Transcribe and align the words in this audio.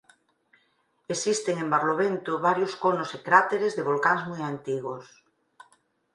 Existen 1.07 1.59
en 1.59 1.69
Barlovento 1.73 2.31
varios 2.47 2.73
conos 2.83 3.09
e 3.17 3.19
cráteres 3.27 3.75
de 3.77 3.87
volcáns 3.89 4.23
moi 4.29 4.41
antigos. 4.53 5.05